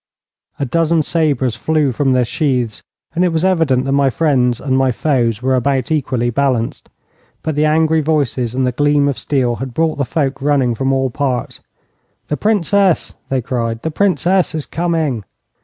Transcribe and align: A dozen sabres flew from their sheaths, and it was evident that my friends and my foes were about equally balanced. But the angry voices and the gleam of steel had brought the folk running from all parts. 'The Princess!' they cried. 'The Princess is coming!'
A 0.59 0.65
dozen 0.65 1.03
sabres 1.03 1.55
flew 1.55 1.91
from 1.91 2.13
their 2.13 2.25
sheaths, 2.25 2.81
and 3.13 3.23
it 3.23 3.27
was 3.31 3.45
evident 3.45 3.85
that 3.85 3.91
my 3.91 4.09
friends 4.09 4.59
and 4.59 4.75
my 4.75 4.91
foes 4.91 5.43
were 5.43 5.53
about 5.53 5.91
equally 5.91 6.31
balanced. 6.31 6.89
But 7.43 7.53
the 7.53 7.65
angry 7.65 8.01
voices 8.01 8.55
and 8.55 8.65
the 8.65 8.71
gleam 8.71 9.07
of 9.07 9.19
steel 9.19 9.57
had 9.57 9.75
brought 9.75 9.99
the 9.99 10.03
folk 10.05 10.41
running 10.41 10.73
from 10.73 10.91
all 10.91 11.11
parts. 11.11 11.59
'The 12.29 12.37
Princess!' 12.37 13.13
they 13.29 13.43
cried. 13.43 13.83
'The 13.83 13.91
Princess 13.91 14.55
is 14.55 14.65
coming!' 14.65 15.23